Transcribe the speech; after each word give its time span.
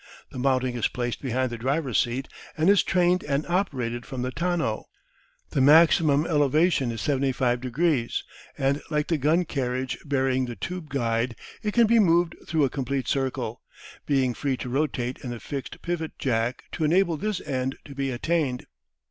The 0.31 0.39
mounting 0.39 0.75
is 0.75 0.87
placed 0.87 1.21
behind 1.21 1.51
the 1.51 1.59
driver's 1.59 1.99
seat, 1.99 2.27
and 2.57 2.71
is 2.71 2.81
trained 2.81 3.23
and 3.23 3.45
operated 3.45 4.03
from 4.03 4.23
the 4.23 4.31
tonneau. 4.31 4.85
The 5.51 5.61
maximum 5.61 6.25
elevation 6.25 6.91
is 6.91 7.01
75 7.01 7.61
degrees, 7.61 8.23
and 8.57 8.81
like 8.89 9.05
the 9.09 9.19
gun 9.19 9.45
carriage 9.45 9.99
bearing 10.03 10.47
the 10.47 10.55
tube 10.55 10.89
guide 10.89 11.35
it 11.61 11.75
can 11.75 11.85
be 11.85 11.99
moved 11.99 12.33
through 12.47 12.63
a 12.63 12.69
complete 12.71 13.07
circle, 13.07 13.61
being 14.07 14.33
free 14.33 14.57
to 14.57 14.69
rotate 14.69 15.19
in 15.21 15.29
the 15.29 15.39
fixed 15.39 15.83
pivot 15.83 16.13
jack 16.17 16.63
to 16.71 16.83
enable 16.83 17.15
this 17.15 17.39
end 17.39 17.77
to 17.85 17.93
be 17.93 18.09
attained. 18.09 18.65